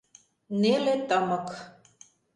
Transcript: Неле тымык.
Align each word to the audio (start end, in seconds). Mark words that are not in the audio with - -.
Неле 0.61 0.95
тымык. 1.07 1.47